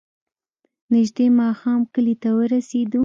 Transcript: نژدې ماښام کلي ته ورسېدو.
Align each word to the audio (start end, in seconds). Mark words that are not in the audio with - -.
نژدې 0.93 1.27
ماښام 1.39 1.81
کلي 1.93 2.15
ته 2.21 2.29
ورسېدو. 2.37 2.99